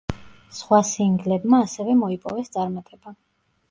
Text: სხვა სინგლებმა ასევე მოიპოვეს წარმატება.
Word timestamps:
სხვა 0.59 0.79
სინგლებმა 0.93 1.61
ასევე 1.69 1.97
მოიპოვეს 2.03 2.55
წარმატება. 2.57 3.19